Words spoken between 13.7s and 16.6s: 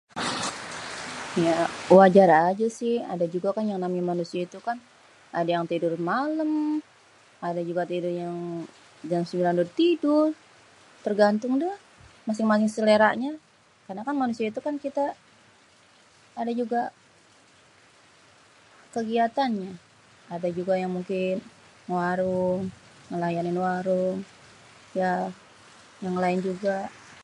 karna kan manusia itu kan kité, adé